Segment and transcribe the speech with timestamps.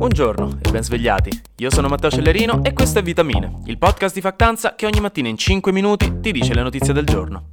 [0.00, 1.42] Buongiorno e ben svegliati.
[1.56, 5.28] Io sono Matteo Cellerino e questo è Vitamine, il podcast di Factanza che ogni mattina
[5.28, 7.50] in 5 minuti ti dice le notizie del giorno.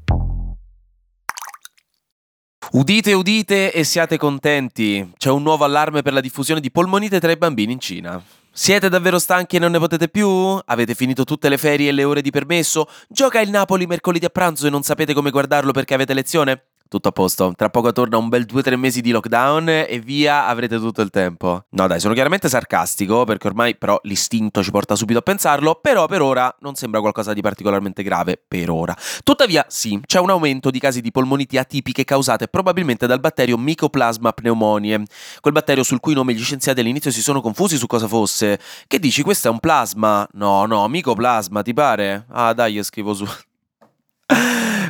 [2.71, 5.11] Udite, udite e siate contenti.
[5.17, 8.23] C'è un nuovo allarme per la diffusione di polmonite tra i bambini in Cina.
[8.49, 10.57] Siete davvero stanchi e non ne potete più?
[10.63, 12.87] Avete finito tutte le ferie e le ore di permesso?
[13.09, 16.67] Gioca il Napoli mercoledì a pranzo e non sapete come guardarlo perché avete lezione?
[16.87, 17.53] Tutto a posto.
[17.55, 21.65] Tra poco torna un bel 2-3 mesi di lockdown e via avrete tutto il tempo.
[21.69, 26.05] No, dai, sono chiaramente sarcastico perché ormai però l'istinto ci porta subito a pensarlo, però
[26.07, 28.95] per ora non sembra qualcosa di particolarmente grave per ora.
[29.23, 34.31] Tuttavia, sì, c'è un aumento di casi di polmoniti atipiche causate probabilmente dal batterio Mycoplasma
[34.31, 35.03] pneumoniae,
[35.41, 38.59] quel batterio sul cui nome gli scienziati all'inizio si sono confusi su cosa fosse.
[38.87, 40.27] Che dici, questo è un plasma?
[40.33, 42.25] No, no, Mycoplasma, ti pare?
[42.29, 43.25] Ah, dai, io scrivo su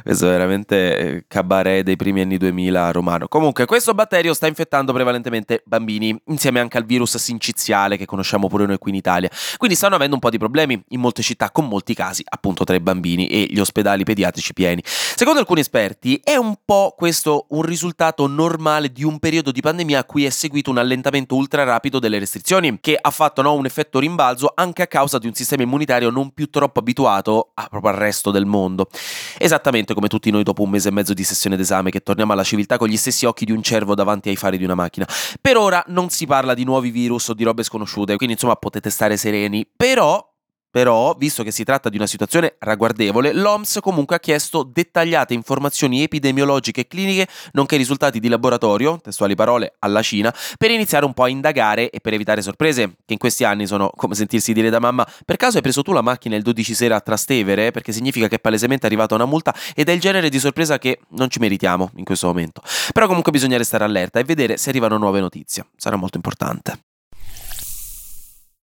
[0.07, 3.27] questo è veramente eh, cabaret dei primi anni 2000 romano.
[3.27, 8.65] Comunque, questo batterio sta infettando prevalentemente bambini, insieme anche al virus sinciziale che conosciamo pure
[8.65, 9.29] noi qui in Italia.
[9.57, 12.73] Quindi stanno avendo un po' di problemi in molte città, con molti casi appunto tra
[12.73, 14.81] i bambini e gli ospedali pediatrici pieni.
[15.17, 19.97] Secondo alcuni esperti, è un po' questo un risultato normale di un periodo di pandemia
[19.97, 23.65] a cui è seguito un allentamento ultra rapido delle restrizioni, che ha fatto no, un
[23.65, 27.93] effetto rimbalzo anche a causa di un sistema immunitario non più troppo abituato a, proprio
[27.93, 28.89] al resto del mondo.
[29.39, 32.43] Esattamente come tutti noi dopo un mese e mezzo di sessione d'esame che torniamo alla
[32.43, 35.07] civiltà con gli stessi occhi di un cervo davanti ai fari di una macchina.
[35.41, 38.91] Per ora non si parla di nuovi virus o di robe sconosciute, quindi insomma potete
[38.91, 40.23] stare sereni, però
[40.77, 46.03] però, visto che si tratta di una situazione ragguardevole, l'OMS comunque ha chiesto dettagliate informazioni
[46.03, 51.23] epidemiologiche e cliniche, nonché risultati di laboratorio, testuali parole, alla Cina, per iniziare un po'
[51.23, 54.77] a indagare e per evitare sorprese, che in questi anni sono come sentirsi dire da
[54.77, 57.71] mamma, per caso hai preso tu la macchina il 12 sera a Trastevere?
[57.71, 60.99] Perché significa che è palesemente arrivata una multa ed è il genere di sorpresa che
[61.13, 62.61] non ci meritiamo in questo momento.
[62.93, 66.86] Però comunque bisogna restare allerta e vedere se arrivano nuove notizie, sarà molto importante.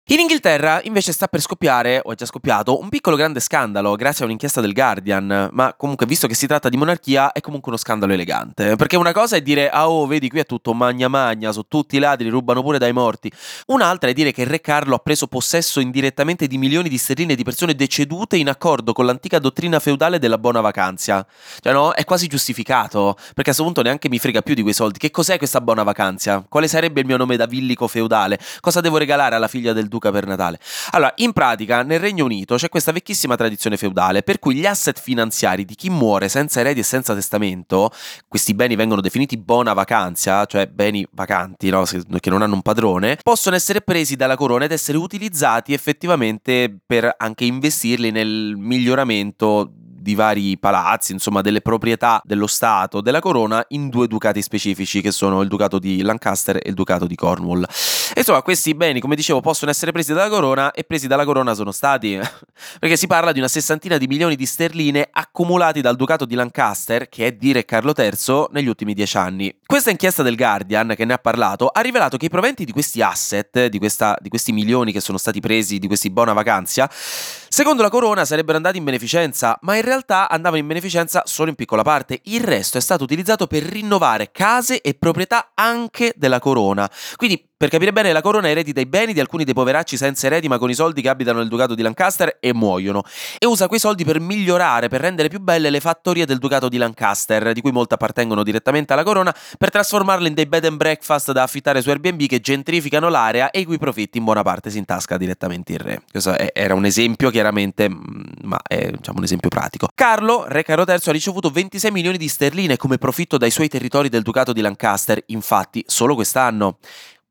[0.09, 4.23] In Inghilterra invece sta per scoppiare, o è già scoppiato, un piccolo grande scandalo grazie
[4.23, 7.81] a un'inchiesta del Guardian, ma comunque visto che si tratta di monarchia è comunque uno
[7.81, 11.51] scandalo elegante, perché una cosa è dire ah oh vedi qui è tutto magna magna,
[11.51, 13.33] sono tutti ladri, rubano pure dai morti,
[13.67, 17.35] un'altra è dire che il re Carlo ha preso possesso indirettamente di milioni di sterline
[17.35, 21.27] di persone decedute in accordo con l'antica dottrina feudale della buona vacanza,
[21.61, 24.73] cioè no, è quasi giustificato, perché a questo punto neanche mi frega più di quei
[24.73, 26.47] soldi, che cos'è questa buona vacanza?
[26.49, 28.39] Quale sarebbe il mio nome da villico feudale?
[28.61, 30.59] Cosa devo regalare alla figlia del duca per Natale.
[30.91, 35.01] Allora, in pratica, nel Regno Unito c'è questa vecchissima tradizione feudale per cui gli asset
[35.01, 37.91] finanziari di chi muore senza eredi e senza testamento,
[38.29, 41.85] questi beni vengono definiti buona vacanza, cioè beni vacanti, no?
[41.85, 47.15] che non hanno un padrone, possono essere presi dalla corona ed essere utilizzati effettivamente per
[47.17, 49.71] anche investirli nel miglioramento
[50.07, 55.11] di vari palazzi, insomma delle proprietà dello Stato, della corona, in due ducati specifici che
[55.11, 57.67] sono il ducato di Lancaster e il ducato di Cornwall.
[58.15, 61.73] Insomma questi beni, come dicevo, possono essere presi dalla corona e presi dalla corona sono
[61.73, 62.19] stati,
[62.79, 67.09] perché si parla di una sessantina di milioni di sterline accumulati dal ducato di Lancaster,
[67.09, 69.55] che è di Re Carlo III, negli ultimi dieci anni.
[69.67, 73.03] Questa inchiesta del Guardian, che ne ha parlato, ha rivelato che i proventi di questi
[73.03, 77.83] asset, di, questa, di questi milioni che sono stati presi, di questi buona vacanza, secondo
[77.83, 81.57] la corona sarebbero andati in beneficenza, ma in realtà realtà andava in beneficenza solo in
[81.57, 86.91] piccola parte, il resto è stato utilizzato per rinnovare case e proprietà anche della corona.
[87.17, 90.49] Quindi per capire bene, la corona eredita i beni di alcuni dei poveracci senza eredi
[90.49, 93.03] ma con i soldi che abitano nel ducato di Lancaster e muoiono.
[93.39, 96.77] E usa quei soldi per migliorare, per rendere più belle le fattorie del ducato di
[96.77, 101.33] Lancaster, di cui molte appartengono direttamente alla corona, per trasformarle in dei bed and breakfast
[101.33, 104.77] da affittare su Airbnb che gentrificano l'area e i cui profitti in buona parte si
[104.77, 106.03] intasca direttamente il re.
[106.11, 107.95] Questo era un esempio chiaramente, mm,
[108.43, 109.89] ma è diciamo, un esempio pratico.
[109.95, 114.11] Carlo, re Carlo III, ha ricevuto 26 milioni di sterline come profitto dai suoi territori
[114.11, 116.77] del ducato di Lancaster, infatti solo quest'anno.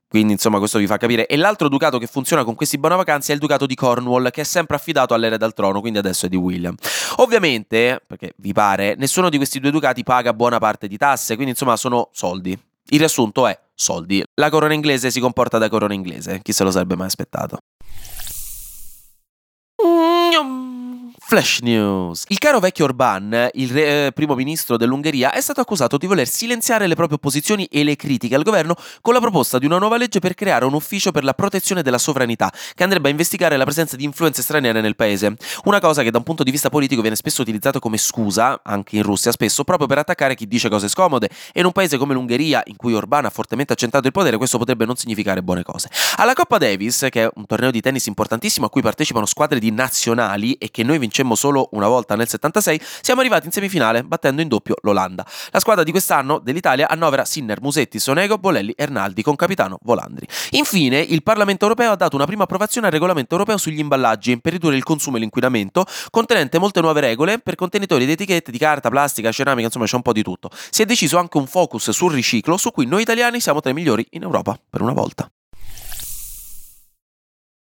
[0.08, 1.26] Quindi, insomma, questo vi fa capire.
[1.26, 4.42] E l'altro ducato che funziona con questi buona vacanze è il ducato di Cornwall, che
[4.42, 6.76] è sempre affidato all'erede al trono, quindi adesso è di William.
[7.18, 11.52] Ovviamente, perché vi pare, nessuno di questi due ducati paga buona parte di tasse, quindi
[11.52, 12.58] insomma sono soldi.
[12.90, 14.24] Il riassunto è soldi.
[14.36, 17.58] La corona inglese si comporta da corona inglese, chi se lo sarebbe mai aspettato.
[21.36, 22.24] Flash News.
[22.30, 26.30] Il caro vecchio Orban, il re, eh, primo ministro dell'Ungheria, è stato accusato di voler
[26.30, 29.98] silenziare le proprie opposizioni e le critiche al governo con la proposta di una nuova
[29.98, 33.66] legge per creare un ufficio per la protezione della sovranità, che andrebbe a investigare la
[33.66, 35.36] presenza di influenze straniere nel paese.
[35.66, 38.96] Una cosa che da un punto di vista politico viene spesso utilizzata come scusa, anche
[38.96, 41.30] in Russia spesso, proprio per attaccare chi dice cose scomode.
[41.52, 44.58] E in un paese come l'Ungheria, in cui Orban ha fortemente accentato il potere, questo
[44.58, 45.90] potrebbe non significare buone cose.
[46.16, 49.70] Alla Coppa Davis, che è un torneo di tennis importantissimo a cui partecipano squadre di
[49.72, 54.04] nazionali e che noi vinciamo vincemmo solo una volta nel 76, siamo arrivati in semifinale
[54.04, 55.26] battendo in doppio l'Olanda.
[55.50, 60.28] La squadra di quest'anno dell'Italia annovera Sinner, Musetti, Sonego, Bolelli Ernaldi con capitano Volandri.
[60.52, 64.54] Infine, il Parlamento europeo ha dato una prima approvazione al regolamento europeo sugli imballaggi per
[64.54, 68.90] ridurre il consumo e l'inquinamento, contenente molte nuove regole per contenitori ed etichette di carta,
[68.90, 70.50] plastica, ceramica, insomma c'è un po' di tutto.
[70.70, 73.74] Si è deciso anche un focus sul riciclo, su cui noi italiani siamo tra i
[73.74, 75.30] migliori in Europa, per una volta.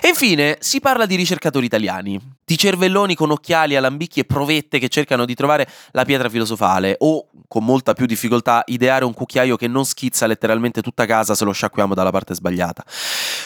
[0.01, 4.89] E infine si parla di ricercatori italiani, di cervelloni con occhiali, alambicchi e provette che
[4.89, 9.67] cercano di trovare la pietra filosofale o, con molta più difficoltà, ideare un cucchiaio che
[9.67, 12.85] non schizza letteralmente tutta casa se lo sciacquiamo dalla parte sbagliata.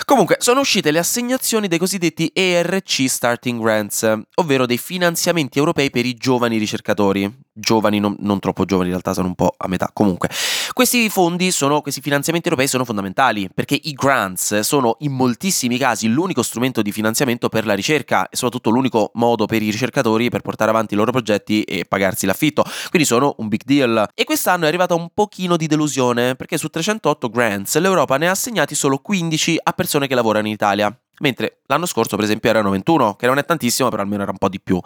[0.04, 6.04] Comunque, sono uscite le assegnazioni dei cosiddetti ERC Starting Grants, ovvero dei finanziamenti europei per
[6.04, 7.34] i giovani ricercatori.
[7.54, 9.88] Giovani, non, non troppo giovani, in realtà sono un po' a metà.
[9.90, 10.28] Comunque,
[10.72, 16.08] questi fondi sono, questi finanziamenti europei sono fondamentali perché i grants sono in moltissimi casi
[16.08, 20.40] l'unico strumento di finanziamento per la ricerca e soprattutto l'unico modo per i ricercatori per
[20.40, 22.64] portare avanti i loro progetti e pagarsi l'affitto.
[22.90, 24.08] Quindi sono un big deal.
[24.14, 28.32] E quest'anno è arrivata un pochino di delusione perché su 308 grants l'Europa ne ha
[28.32, 32.70] assegnati solo 15 a persone che lavorano in Italia mentre l'anno scorso per esempio erano
[32.70, 34.78] 21, che non è tantissimo, però almeno era un po' di più.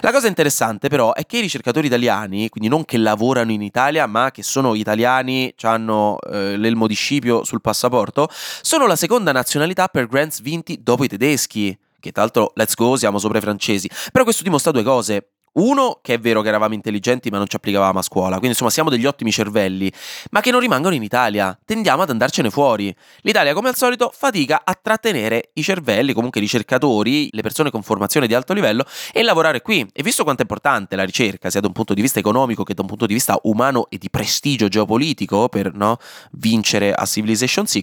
[0.00, 4.06] La cosa interessante però è che i ricercatori italiani, quindi non che lavorano in Italia,
[4.06, 9.88] ma che sono italiani, hanno eh, l'elmo di Scipio sul passaporto, sono la seconda nazionalità
[9.88, 13.88] per grants vinti dopo i tedeschi che tra l'altro let's go, siamo sopra i francesi.
[14.12, 15.30] Però questo dimostra due cose.
[15.54, 18.70] Uno, che è vero che eravamo intelligenti ma non ci applicavamo a scuola, quindi insomma
[18.70, 19.92] siamo degli ottimi cervelli,
[20.30, 22.94] ma che non rimangono in Italia, tendiamo ad andarcene fuori.
[23.20, 27.82] L'Italia come al solito fatica a trattenere i cervelli, comunque i ricercatori, le persone con
[27.82, 29.86] formazione di alto livello e lavorare qui.
[29.92, 32.74] E visto quanto è importante la ricerca, sia da un punto di vista economico che
[32.74, 35.98] da un punto di vista umano e di prestigio geopolitico per no,
[36.32, 37.82] vincere a Civilization 6,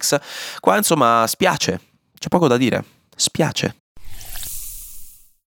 [0.60, 1.80] qua insomma spiace,
[2.20, 2.84] c'è poco da dire,
[3.16, 3.81] spiace.